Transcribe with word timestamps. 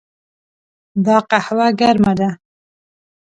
دا 1.05 1.17
قهوه 1.29 1.67
ګرمه 1.79 2.13
ده. 2.19 2.29